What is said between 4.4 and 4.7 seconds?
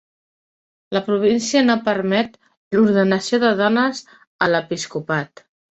a